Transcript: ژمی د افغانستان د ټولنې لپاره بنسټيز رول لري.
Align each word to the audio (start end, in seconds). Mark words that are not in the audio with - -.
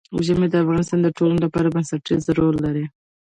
ژمی 0.25 0.47
د 0.49 0.55
افغانستان 0.63 0.99
د 1.03 1.07
ټولنې 1.17 1.39
لپاره 1.45 1.73
بنسټيز 1.75 2.23
رول 2.37 2.55
لري. 2.65 2.85